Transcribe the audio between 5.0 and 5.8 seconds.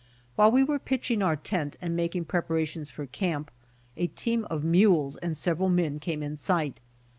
and several